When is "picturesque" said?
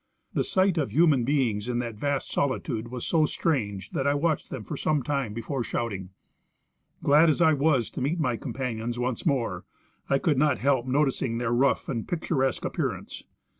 12.07-12.65